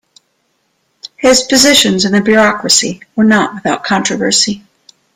His 1.17 1.43
positions 1.43 2.05
in 2.05 2.11
the 2.11 2.21
bureaucracy 2.21 3.01
were 3.15 3.23
not 3.23 3.53
without 3.53 3.83
controversy. 3.83 4.63